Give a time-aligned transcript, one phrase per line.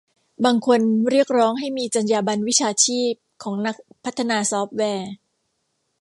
[0.45, 3.11] บางคนเรียกร้องให้มีจรรยาบรรณวิชาชีพ
[3.43, 5.09] ของนักพัฒนาซอฟต์แวร์